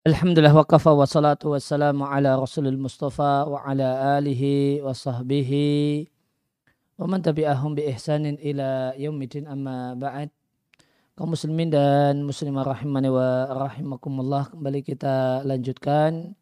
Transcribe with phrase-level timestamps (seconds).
[0.00, 6.08] Alhamdulillah wa kafa wa salatu wa salamu ala rasulil mustafa wa ala alihi wa sahbihi
[6.96, 10.32] wa man tabi'ahum bi ihsanin ila yaumidin amma ba'd.
[11.12, 16.32] Kaum muslimin dan muslimah rahimani wa rahimakumullah kembali kita lanjutkan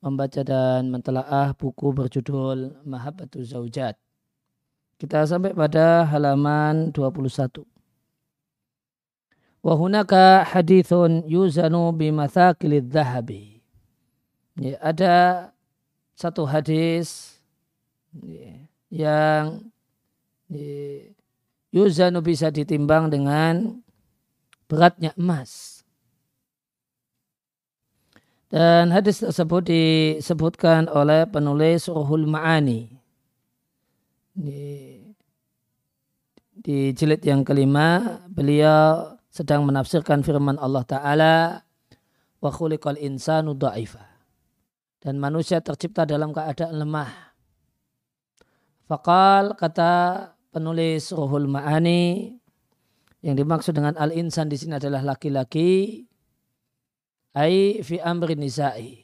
[0.00, 4.00] membaca dan mentelaah buku berjudul Mahabbatu Zaujat.
[4.96, 7.73] Kita sampai pada halaman 21
[9.64, 13.64] Wahunaka hadithun yuzanu bimathakilid dhahabi.
[14.60, 15.14] Ya, ada
[16.12, 17.40] satu hadis
[18.20, 18.60] ya,
[18.92, 19.44] yang
[20.52, 21.08] ya,
[21.72, 23.80] yuzanu bisa ditimbang dengan
[24.68, 25.80] beratnya emas.
[28.52, 32.92] Dan hadis tersebut disebutkan oleh penulis Ruhul Ma'ani.
[34.36, 35.00] Di,
[36.52, 41.34] di jilid yang kelima, beliau sedang menafsirkan firman Allah Ta'ala
[42.38, 44.06] wa khuliqal insanu da'ifa
[45.02, 47.10] dan manusia tercipta dalam keadaan lemah.
[48.86, 49.92] Fakal kata
[50.54, 52.30] penulis Ruhul Ma'ani
[53.26, 56.06] yang dimaksud dengan al-insan di sini adalah laki-laki
[57.34, 59.02] ai fi amri nisa'i.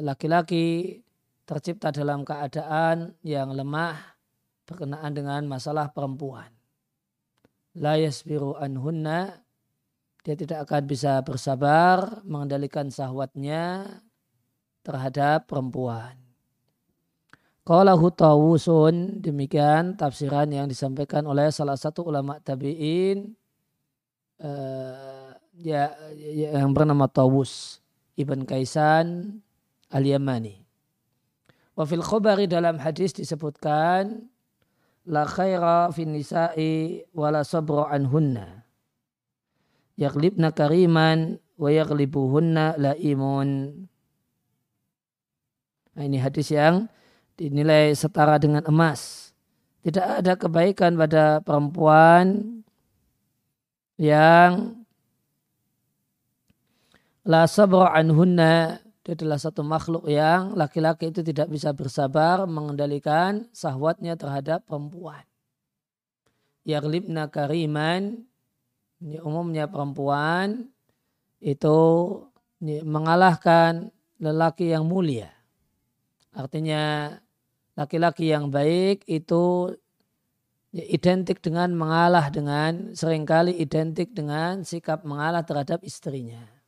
[0.00, 0.96] Laki-laki
[1.44, 4.00] tercipta dalam keadaan yang lemah
[4.64, 6.59] berkenaan dengan masalah perempuan
[7.78, 9.38] la yasbiru anhunna
[10.20, 13.88] dia tidak akan bisa bersabar mengendalikan sahwatnya
[14.84, 16.16] terhadap perempuan.
[17.64, 23.32] Qalahu Tawusun demikian tafsiran yang disampaikan oleh salah satu ulama tabi'in
[24.42, 27.78] uh, ya, yang bernama Tawus
[28.16, 29.38] Ibn Kaisan
[29.92, 30.60] Al-Yamani.
[31.76, 34.28] Wa fil khobari dalam hadis disebutkan
[35.10, 38.62] la khaira fin nisa'i wala sabra anhunna.
[39.98, 43.50] Yaglibna kariman wa yaglibuhunna laimun.
[45.98, 46.86] Nah, ini hadis yang
[47.34, 49.34] dinilai setara dengan emas.
[49.82, 52.62] Tidak ada kebaikan pada perempuan
[53.98, 54.80] yang
[57.26, 64.14] la sabra anhunna dia adalah satu makhluk yang laki-laki itu tidak bisa bersabar mengendalikan sahwatnya
[64.14, 65.26] terhadap perempuan.
[66.62, 68.22] Yaglibna kariman,
[69.02, 70.70] ini umumnya perempuan
[71.42, 71.78] itu
[72.62, 73.90] mengalahkan
[74.22, 75.34] lelaki yang mulia.
[76.30, 77.10] Artinya
[77.74, 79.74] laki-laki yang baik itu
[80.70, 86.59] identik dengan mengalah dengan sering kali identik dengan sikap mengalah terhadap istrinya Ya,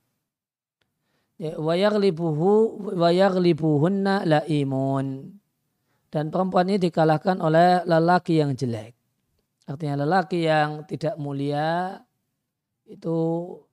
[1.42, 2.50] wayaglibuhu
[2.94, 5.34] wayaglibuhunna laimun.
[6.12, 8.92] Dan perempuan ini dikalahkan oleh lelaki yang jelek.
[9.66, 11.96] Artinya lelaki yang tidak mulia
[12.84, 13.18] itu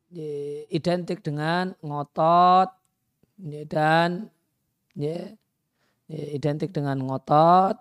[0.08, 2.69] ya, identik dengan ngotot
[3.44, 4.31] ya, dan
[4.96, 5.35] ya,
[6.08, 7.75] ya, identik dengan ngotot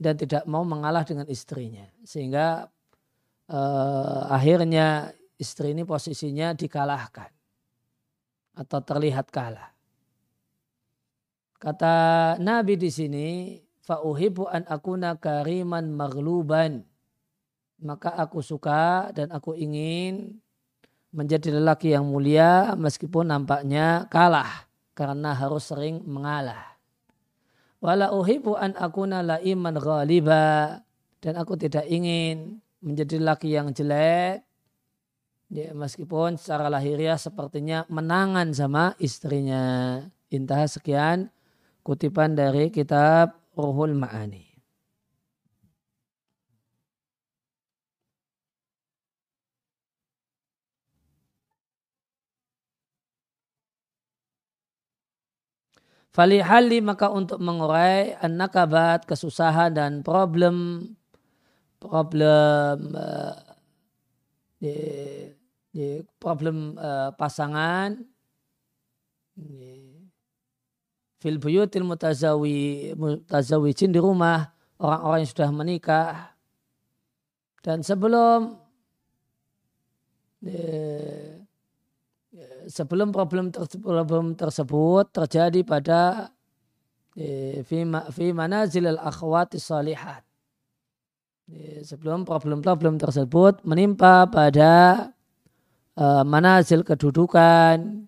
[0.00, 1.84] dan tidak mau mengalah dengan istrinya.
[2.00, 2.64] Sehingga
[3.52, 7.37] eh, akhirnya istri ini posisinya dikalahkan
[8.58, 9.70] atau terlihat kalah.
[11.62, 13.28] Kata Nabi di sini,
[13.86, 16.82] fauhibu an akuna kariman magluban.
[17.78, 20.42] Maka aku suka dan aku ingin
[21.14, 24.66] menjadi lelaki yang mulia meskipun nampaknya kalah
[24.98, 26.74] karena harus sering mengalah.
[27.78, 30.82] Wala uhibu an akuna laiman ghaliba
[31.22, 34.47] dan aku tidak ingin menjadi lelaki yang jelek
[35.48, 40.04] Ya, meskipun secara lahiriah sepertinya menangan sama istrinya.
[40.28, 41.32] Intah sekian
[41.80, 44.44] kutipan dari kitab Ruhul Ma'ani.
[56.12, 60.90] Falihali maka untuk mengurai an-nakabat, kesusahan dan problem
[61.78, 63.38] problem uh,
[66.18, 67.98] problem uh, pasangan
[71.18, 74.50] fil buyutil mutazawi mutazawijin di rumah
[74.82, 76.14] orang-orang yang sudah menikah.
[77.58, 78.54] Dan sebelum
[82.70, 86.30] sebelum problem tersebut, problem tersebut terjadi pada
[88.14, 90.22] fi manazil al akhwati salihat
[91.82, 95.08] sebelum problem-problem tersebut menimpa pada
[95.98, 98.06] uh, manazil kedudukan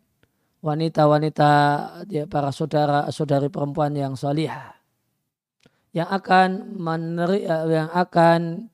[0.63, 1.53] wanita-wanita
[2.07, 4.79] ya, para saudara-saudari perempuan yang salihah.
[5.91, 6.49] Yang akan
[6.79, 8.71] meneri, uh, yang akan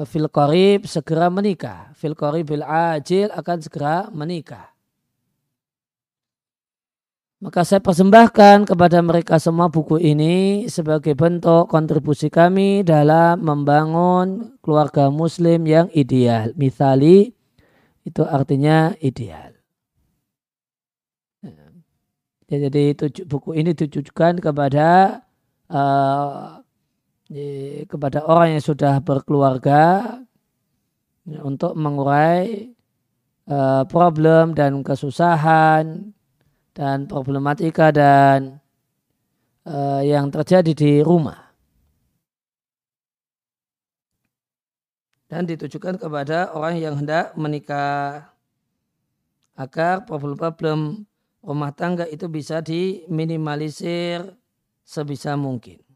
[0.00, 1.92] uh, fil qarib segera menikah.
[1.92, 4.72] Fil qaribil ajil akan segera menikah.
[7.38, 15.06] Maka saya persembahkan kepada mereka semua buku ini sebagai bentuk kontribusi kami dalam membangun keluarga
[15.06, 16.50] muslim yang ideal.
[16.58, 17.37] Misali
[18.08, 19.58] itu artinya ideal.
[22.48, 22.96] Ya, jadi
[23.28, 25.20] buku ini ditujukan kepada
[25.68, 26.64] uh,
[27.84, 30.16] kepada orang yang sudah berkeluarga
[31.28, 32.72] ya, untuk mengurai
[33.52, 36.08] uh, problem dan kesusahan
[36.72, 38.64] dan problematika dan
[39.68, 41.47] uh, yang terjadi di rumah.
[45.28, 48.32] Dan ditujukan kepada orang yang hendak menikah
[49.52, 51.04] agar problem-problem
[51.44, 54.32] rumah tangga itu bisa diminimalisir
[54.88, 55.87] sebisa mungkin.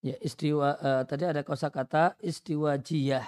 [0.00, 3.26] Ya, istiwa uh, tadi ada kosakata istiwajiyah.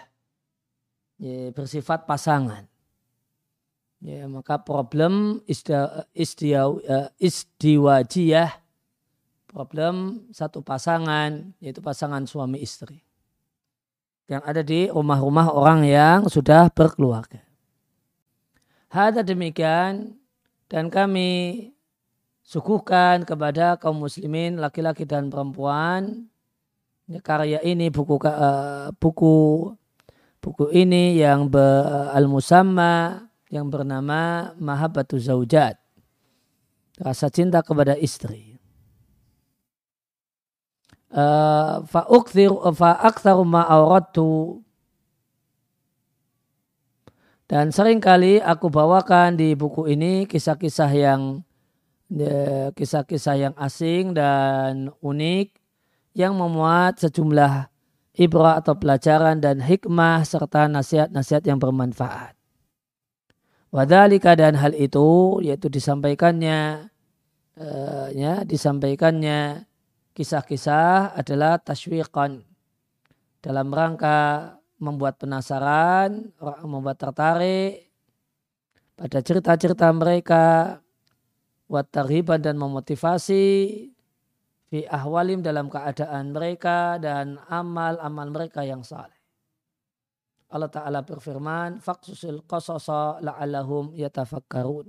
[1.20, 2.64] Ya, bersifat pasangan.
[4.02, 8.62] Ya, maka problem istia, istia, uh, istiwajiyah
[9.52, 13.04] problem satu pasangan yaitu pasangan suami istri
[14.32, 17.44] yang ada di rumah-rumah orang yang sudah berkeluarga.
[18.88, 20.16] Hada demikian
[20.72, 21.69] dan kami
[22.40, 26.31] suguhkan kepada kaum muslimin laki-laki dan perempuan
[27.22, 29.69] karya ini buku uh, buku
[30.43, 31.50] buku ini yang
[32.14, 35.76] al musamma yang bernama Mahabbatu Zaujat
[36.96, 38.56] rasa cinta kepada istri.
[41.12, 42.08] Uh, fa
[43.05, 43.69] aktsaru ma
[47.52, 51.44] dan sering kali aku bawakan di buku ini kisah-kisah yang
[52.08, 55.61] ya, kisah-kisah yang asing dan unik
[56.12, 57.72] yang memuat sejumlah
[58.16, 62.36] ibrah atau pelajaran dan hikmah serta nasihat-nasihat yang bermanfaat.
[63.72, 66.92] Wadhalika dan hal itu yaitu disampaikannya
[67.56, 69.64] uh, ya disampaikannya
[70.12, 72.44] kisah-kisah adalah taswiqan
[73.40, 76.36] dalam rangka membuat penasaran,
[76.69, 77.92] membuat tertarik
[78.92, 80.78] pada cerita-cerita mereka,
[81.66, 83.44] buat terhibat dan memotivasi
[84.72, 89.20] fi ahwalim dalam keadaan mereka dan amal-amal mereka yang saleh.
[90.48, 94.88] Allah Ta'ala berfirman, Faksusil qasasa la'allahum yatafakkarun.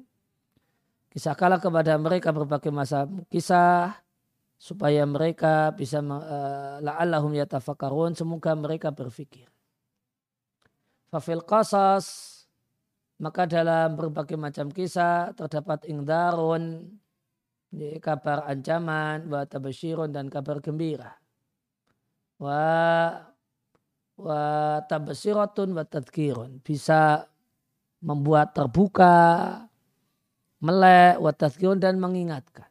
[1.12, 3.92] Kisahkanlah kepada mereka berbagai masa kisah,
[4.56, 9.52] supaya mereka bisa uh, la'allahum yatafakkarun, semoga mereka berfikir.
[11.12, 12.32] Fafil qasas,
[13.20, 16.88] maka dalam berbagai macam kisah terdapat ingdarun,
[18.02, 21.18] kabar ancaman, wa tabasyirun dan kabar gembira.
[22.38, 22.62] Wa
[24.14, 24.42] wa
[24.86, 26.62] tabasyiratun wa tadkirun.
[26.62, 27.26] Bisa
[28.04, 29.66] membuat terbuka,
[30.62, 32.70] melek, wa tadkirun dan mengingatkan.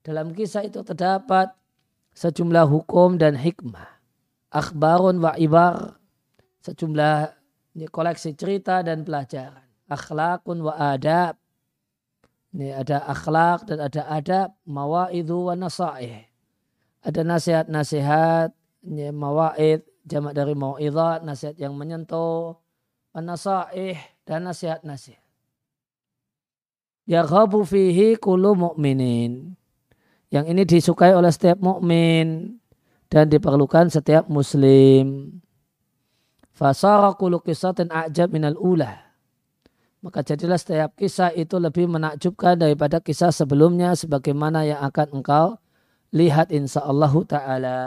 [0.00, 1.52] Dalam kisah itu terdapat
[2.14, 4.00] sejumlah hukum dan hikmah.
[4.54, 5.98] Akhbarun wa ibar.
[6.64, 7.34] Sejumlah
[7.92, 9.66] koleksi cerita dan pelajaran.
[9.86, 11.36] Akhlakun wa adab
[12.56, 16.24] ini ada akhlak dan ada adab, mawaidu wa nasaih.
[17.04, 18.48] Ada nasihat-nasihat,
[19.12, 22.56] mawaid, jamak dari mawaidah, nasihat yang menyentuh,
[23.12, 25.20] wa nasaih, dan nasihat-nasihat.
[27.04, 29.52] Yarhabu fihi kulu mu'minin.
[30.32, 32.56] Yang ini disukai oleh setiap mukmin
[33.12, 35.38] dan diperlukan setiap muslim.
[36.56, 39.05] Fasara kulu kisatin a'jab minal ulah
[40.04, 45.46] maka jadilah setiap kisah itu lebih menakjubkan daripada kisah sebelumnya sebagaimana yang akan engkau
[46.14, 47.80] lihat insya Allah ta'ala.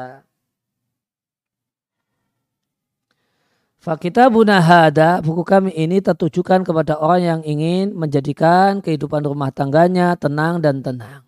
[3.79, 10.59] Fakitabuna hada, buku kami ini tertujukan kepada orang yang ingin menjadikan kehidupan rumah tangganya tenang
[10.59, 11.23] dan tenang.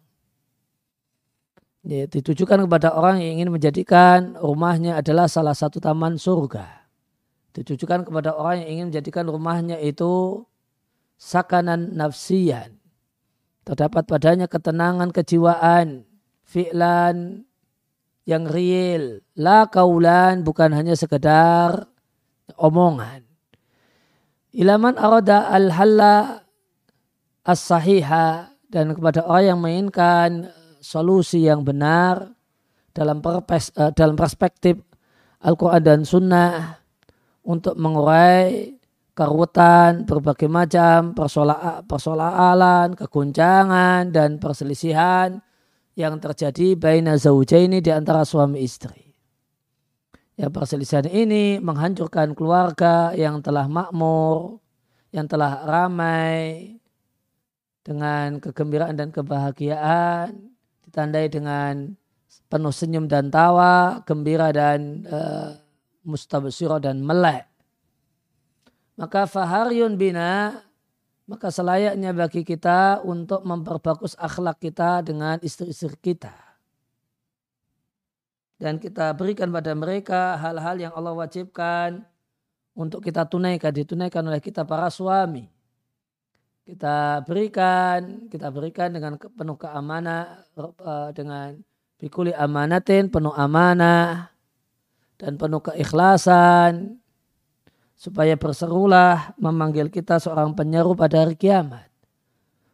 [1.87, 6.91] Ya, ditujukan kepada orang yang ingin menjadikan rumahnya adalah salah satu taman surga.
[7.55, 10.43] Ditujukan kepada orang yang ingin menjadikan rumahnya itu
[11.21, 12.81] sakanan nafsiyan.
[13.61, 16.09] Terdapat padanya ketenangan kejiwaan,
[16.41, 17.45] fi'lan
[18.25, 21.85] yang real, la kaulan bukan hanya sekedar
[22.57, 23.21] omongan.
[24.51, 26.41] Ilaman arada al-halla
[27.45, 30.49] as-sahiha dan kepada orang yang menginginkan
[30.81, 32.33] solusi yang benar
[32.97, 34.81] dalam, eh, dalam perspektif
[35.45, 36.81] Al-Quran dan Sunnah
[37.45, 38.73] untuk mengurai
[39.21, 45.37] kerutan, berbagai macam persoalan, persoalan, keguncangan dan perselisihan
[45.93, 49.13] yang terjadi baina ini di antara suami istri.
[50.39, 54.57] Ya perselisihan ini menghancurkan keluarga yang telah makmur,
[55.13, 56.73] yang telah ramai
[57.85, 60.49] dengan kegembiraan dan kebahagiaan,
[60.89, 61.93] ditandai dengan
[62.49, 65.53] penuh senyum dan tawa, gembira dan uh,
[66.01, 67.50] mustabsirah dan melek
[68.95, 70.61] maka faharyun bina
[71.31, 76.35] maka selayaknya bagi kita untuk memperbagus akhlak kita dengan istri-istri kita.
[78.59, 82.03] Dan kita berikan pada mereka hal-hal yang Allah wajibkan
[82.77, 85.49] untuk kita tunaikan, ditunaikan oleh kita para suami.
[86.61, 91.57] Kita berikan, kita berikan dengan penuh keamanan, eh, dengan
[91.97, 94.29] bikuli amanatin, penuh amanah,
[95.17, 97.00] dan penuh keikhlasan,
[98.01, 101.85] supaya berserulah memanggil kita seorang penyeru pada hari kiamat.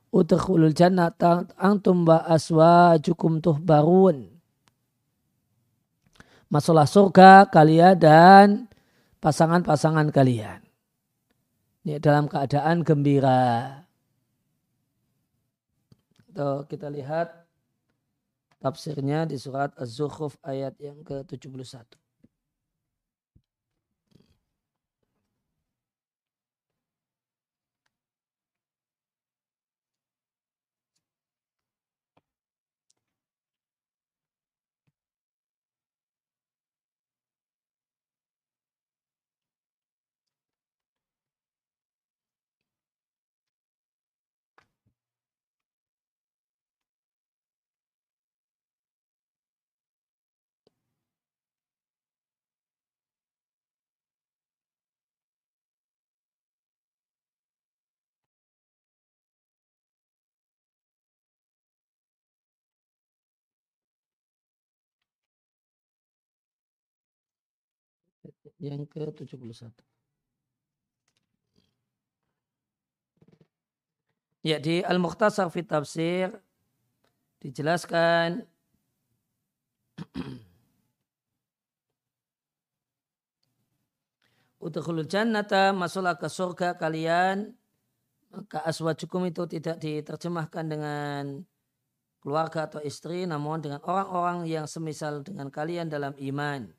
[0.07, 1.11] Udkhulul jannah
[1.59, 4.31] antum wa aswajukum tuhbarun.
[6.47, 8.47] Masuklah surga kalian dan
[9.19, 10.63] pasangan-pasangan kalian.
[11.83, 13.83] Ini dalam keadaan gembira.
[16.31, 17.35] Itu kita lihat
[18.63, 22.06] tafsirnya di surat Az-Zukhruf ayat yang ke-71.
[68.57, 69.69] Yang ke-71.
[74.45, 76.31] Ya di Al-Mukhtasar fi Tafsir
[77.43, 78.47] dijelaskan
[84.63, 87.53] Udkhulul jannata masuklah ke surga kalian
[88.31, 91.43] maka aswajukum itu tidak diterjemahkan dengan
[92.21, 96.76] keluarga atau istri namun dengan orang-orang yang semisal dengan kalian dalam iman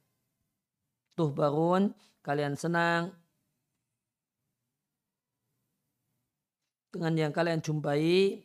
[1.19, 1.91] tuh barun,
[2.23, 3.11] kalian senang
[6.95, 8.43] dengan yang kalian jumpai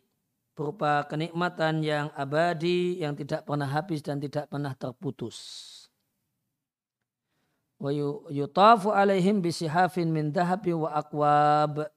[0.54, 5.38] berupa kenikmatan yang abadi, yang tidak pernah habis dan tidak pernah terputus.
[7.82, 7.90] Wa
[8.30, 11.90] yutafu alaihim bisihafin min dahabi wa akwab.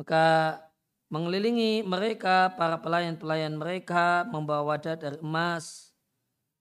[0.00, 0.24] Maka
[1.10, 5.90] mengelilingi mereka, para pelayan-pelayan mereka membawa wadah dari emas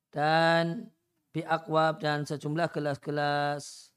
[0.09, 0.89] dan
[1.29, 3.93] biakwab dan sejumlah gelas-gelas.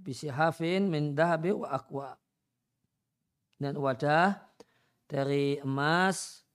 [0.00, 2.16] Bisi hafin min dahabi wa akwa.
[3.60, 4.40] Dan wadah
[5.04, 6.46] dari emas,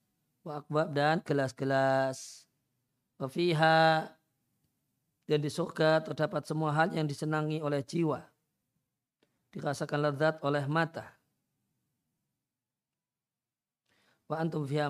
[0.42, 2.50] wa akwab dan gelas-gelas.
[3.22, 4.15] Wafiha
[5.26, 8.22] dan di surga terdapat semua hal yang disenangi oleh jiwa.
[9.50, 11.18] Dirasakan lezat oleh mata.
[14.26, 14.90] Wa antum fiha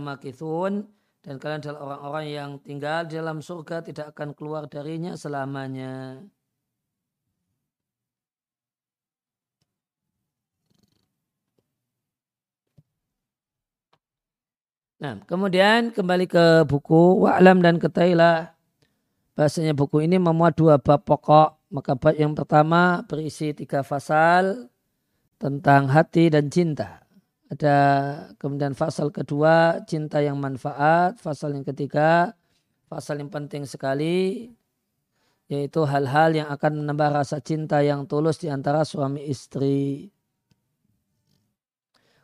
[1.26, 6.22] dan kalian adalah orang-orang yang tinggal di dalam surga tidak akan keluar darinya selamanya.
[14.96, 18.55] Nah, kemudian kembali ke buku Wa'lam dan ketahilah
[19.36, 21.60] bahasanya buku ini memuat dua bab pokok.
[21.70, 24.72] Maka bab yang pertama berisi tiga fasal
[25.38, 27.04] tentang hati dan cinta.
[27.52, 27.78] Ada
[28.40, 31.20] kemudian fasal kedua cinta yang manfaat.
[31.20, 32.34] Fasal yang ketiga
[32.86, 34.50] fasal yang penting sekali
[35.46, 40.10] yaitu hal-hal yang akan menambah rasa cinta yang tulus di antara suami istri.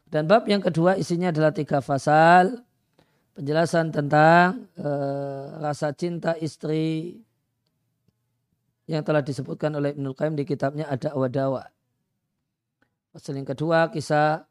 [0.10, 2.65] Dan bab yang kedua isinya adalah tiga fasal
[3.35, 7.19] penjelasan tentang uh, rasa cinta istri
[8.89, 11.63] yang telah disebutkan oleh Ibnul Qayyim di kitabnya ada wadawa.
[13.11, 14.43] Pasal yang kedua kisah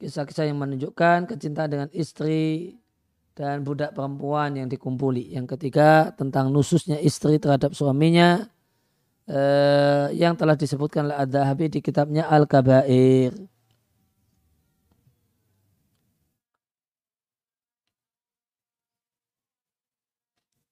[0.00, 2.74] kisah-kisah yang menunjukkan kecintaan dengan istri
[3.36, 5.30] dan budak perempuan yang dikumpuli.
[5.36, 8.48] Yang ketiga tentang nususnya istri terhadap suaminya
[9.28, 13.36] eh, yang telah disebutkan oleh Ad-Dahabi di kitabnya Al-Kabair.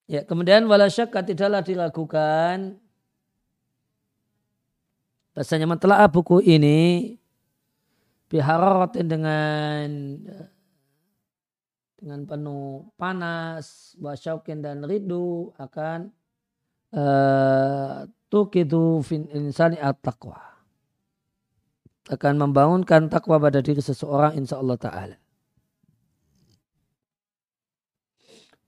[0.09, 2.81] Ya, kemudian wala syakka tidaklah diragukan
[5.37, 7.15] bahasanya mentelaah buku ini
[8.33, 9.87] bihararatin dengan
[11.99, 16.09] dengan penuh panas, wasyaukin dan rindu akan
[16.97, 20.41] uh, tukidu fin insani at-taqwa.
[22.09, 25.17] Akan membangunkan takwa pada diri seseorang insya Allah Ta'ala.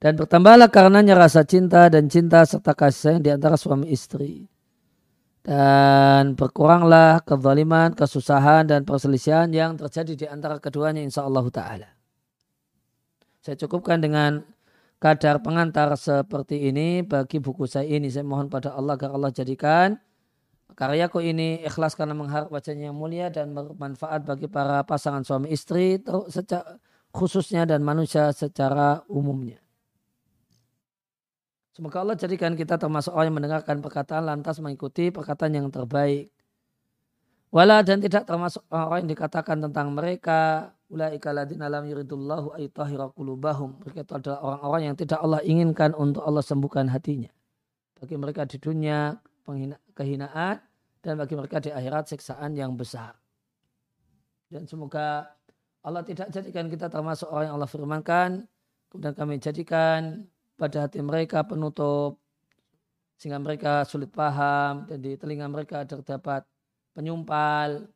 [0.00, 4.48] Dan bertambahlah karenanya rasa cinta dan cinta serta kasih sayang di antara suami istri
[5.44, 11.88] dan berkuranglah kezaliman, kesusahan dan perselisihan yang terjadi di antara keduanya insya Allah ta'ala.
[13.44, 14.40] Saya cukupkan dengan
[14.96, 18.08] kadar pengantar seperti ini bagi buku saya ini.
[18.08, 20.00] Saya mohon pada Allah agar Allah jadikan
[20.80, 26.00] karyaku ini ikhlas karena mengharap wajahnya yang mulia dan bermanfaat bagi para pasangan suami istri
[27.12, 29.59] khususnya dan manusia secara umumnya.
[31.80, 36.28] Semoga Allah jadikan kita termasuk orang yang mendengarkan perkataan lantas mengikuti perkataan yang terbaik.
[37.48, 40.76] Wala dan tidak termasuk orang yang dikatakan tentang mereka.
[40.92, 43.08] Ulaika ladina lam yuridullahu aytahira.
[43.16, 47.32] Mereka itu adalah orang-orang yang tidak Allah inginkan untuk Allah sembuhkan hatinya.
[47.96, 49.16] Bagi mereka di dunia
[49.96, 50.60] kehinaan
[51.00, 53.16] dan bagi mereka di akhirat siksaan yang besar.
[54.52, 55.32] Dan semoga
[55.80, 58.44] Allah tidak jadikan kita termasuk orang yang Allah firmankan.
[58.92, 60.28] Kemudian kami jadikan
[60.60, 62.20] pada hati mereka penutup
[63.16, 66.44] sehingga mereka sulit paham dan di telinga mereka terdapat
[66.92, 67.88] penyumpal.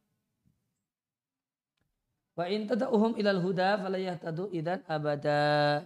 [2.35, 5.85] Wa in tad'uhum ilal huda falayahtadu idan abada.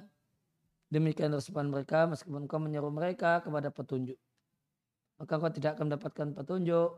[0.88, 4.16] Demikian respon mereka meskipun kau menyeru mereka kepada petunjuk.
[5.20, 6.90] Maka kau tidak akan mendapatkan petunjuk.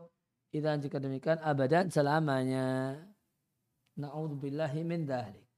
[0.55, 2.95] Idan jika demikian abadan selamanya.
[3.99, 5.50] Na'udzubillahi min dhalik.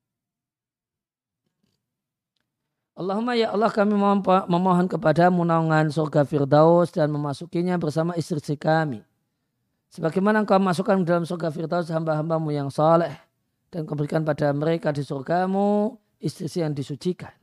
[2.94, 3.98] Allahumma ya Allah kami
[4.46, 9.02] memohon kepada naungan surga Firdaus dan memasukinya bersama istri-istri kami.
[9.90, 13.18] Sebagaimana engkau masukkan dalam surga Firdaus hamba-hambamu yang saleh
[13.74, 17.34] dan kau berikan pada mereka di surgamu istri yang disucikan.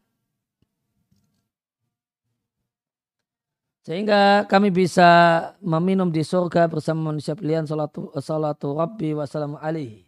[3.83, 5.11] Sehingga kami bisa
[5.59, 10.07] meminum di surga bersama manusia pilihan salatu, salatu Rabbi wassalamu alaihi.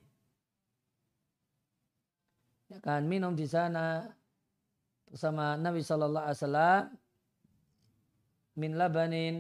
[2.79, 4.07] Akan minum di sana
[5.12, 6.83] bersama Nabi Shallallahu Alaihi Wasallam
[8.57, 9.35] min labanin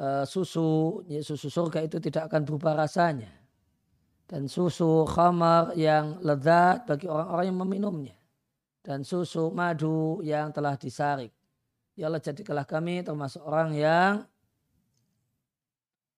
[0.00, 3.28] uh, susu ya, susu surga itu tidak akan berubah rasanya.
[4.26, 8.16] Dan susu khamar yang lezat bagi orang-orang yang meminumnya.
[8.82, 11.30] Dan susu madu yang telah disarik.
[11.94, 14.26] Ya Allah jadikanlah kami termasuk orang yang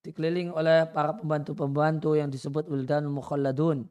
[0.01, 3.85] dikeliling oleh para pembantu-pembantu yang disebut wildan mukhalladun.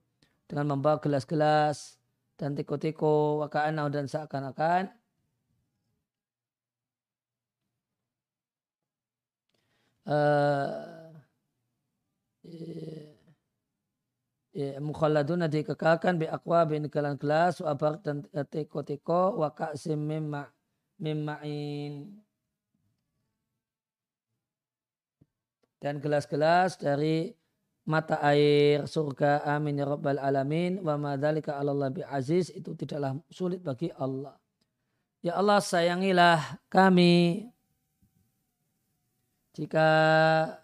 [0.49, 2.01] Dengan membawa gelas-gelas
[2.37, 4.93] dan tiko-tiko waka'anau dan seakan-akan.
[10.07, 11.11] Uh,
[14.55, 20.47] ya, mukhalladuna dikekalkan bi akwa bin kalan gelas wabar dan tiko-tiko wa ka'sim mimma
[21.01, 22.23] mimma'in.
[25.77, 27.29] Dan gelas-gelas dari
[27.87, 30.83] mata air surga amin ya rabbal alamin.
[30.83, 34.35] Wa madzalika Allah bi aziz itu tidaklah sulit bagi Allah.
[35.23, 37.47] Ya Allah sayangilah kami.
[39.57, 39.89] Jika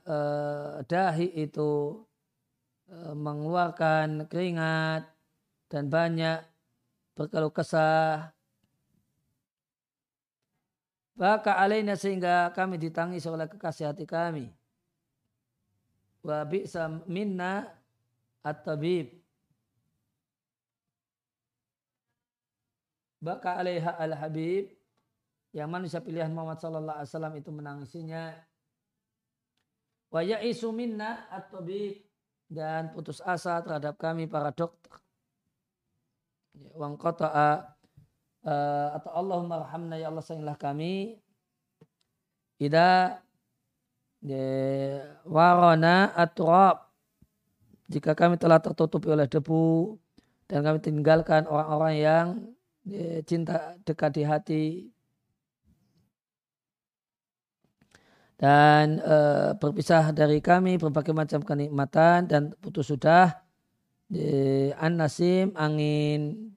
[0.05, 1.97] uh, dahi itu
[2.93, 5.09] uh, mengeluarkan keringat
[5.73, 6.45] dan banyak
[7.17, 8.33] berkeluh kesah
[11.13, 14.49] maka alaina sehingga kami ditangis oleh kekasih hati kami
[16.23, 17.67] wa bi'sa minna
[18.41, 19.11] at-tabib.
[23.23, 24.67] Baka alaiha al-habib.
[25.53, 28.23] Yang manusia pilihan Muhammad sallallahu alaihi wasallam itu menangisinya.
[30.11, 32.03] Wa ya'isu minna at-tabib.
[32.51, 34.91] Dan putus asa terhadap kami para dokter.
[36.53, 37.65] Ya, wang qata'a
[38.45, 41.17] uh, atau Allahumma rahamna ya Allah sayanglah kami.
[42.59, 43.22] Ida
[45.27, 46.87] warona atrab.
[47.91, 49.99] Jika kami telah tertutupi oleh debu
[50.47, 52.27] dan kami tinggalkan orang-orang yang
[53.27, 54.65] cinta dekat di hati.
[58.39, 59.17] Dan e,
[59.55, 63.39] berpisah dari kami berbagai macam kenikmatan dan putus sudah.
[64.11, 66.51] E, an nasim angin.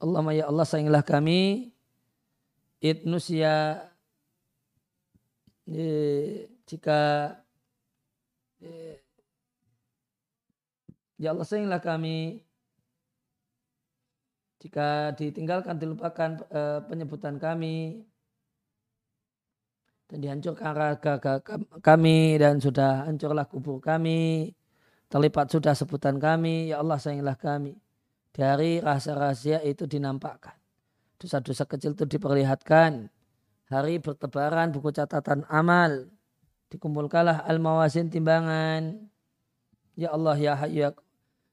[0.00, 1.68] Allah ya Allah sayangilah kami.
[2.80, 3.80] Itnusia
[5.68, 5.86] e,
[6.68, 7.32] jika
[8.60, 9.00] e,
[11.20, 12.44] ya Allah sayangilah kami
[14.60, 18.04] jika ditinggalkan dilupakan e, penyebutan kami
[20.08, 21.20] dan dihancurkan raga
[21.80, 24.52] kami dan sudah hancurlah kubur kami
[25.14, 27.78] terlipat sudah sebutan kami ya Allah sayangilah kami.
[28.34, 30.58] Dari rahasia-rahasia itu dinampakkan
[31.22, 33.06] dosa-dosa kecil itu diperlihatkan
[33.74, 36.06] hari bertebaran buku catatan amal.
[36.70, 39.02] Dikumpulkanlah al-mawasin timbangan.
[39.98, 40.90] Ya Allah ya Hayyu ya,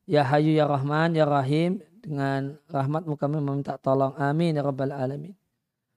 [0.06, 1.82] ya Hayyu ya Rahman ya Rahim.
[2.02, 4.14] Dengan rahmatmu kami meminta tolong.
[4.18, 5.38] Amin ya Rabbal Alamin.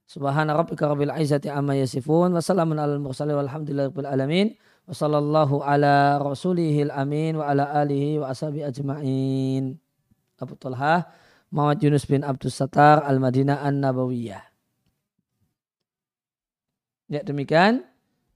[0.04, 2.36] Subhana rabbika rabbil izzati amma yasifun.
[2.36, 4.46] Wa salamun alal mursalin walhamdulillahi rabbil alamin.
[4.84, 9.80] Wa sallallahu ala rasulihil amin wa ala alihi wa ashabi ajma'in.
[10.36, 11.08] Abu Talha
[11.48, 14.53] Muhammad Yunus bin Abdus Satar Al-Madinah An-Nabawiyah.
[17.04, 17.84] Ya demikian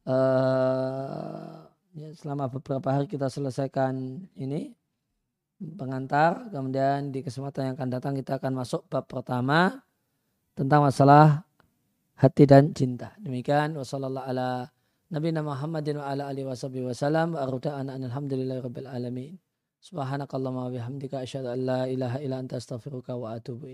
[0.04, 4.76] uh, ya, selama beberapa hari kita selesaikan ini
[5.58, 9.82] pengantar kemudian di kesempatan yang akan datang kita akan masuk bab pertama
[10.54, 11.48] tentang masalah
[12.18, 13.14] hati dan cinta.
[13.18, 14.70] Demikian wasallallahu ala
[15.08, 19.40] Nabi Muhammadin wa ala alihi wasallam wa aruda'ana alamin.
[19.78, 23.70] Subhanakallahumma wa bihamdika asyhadu an la ilaha illa anta astaghfiruka wa atubu.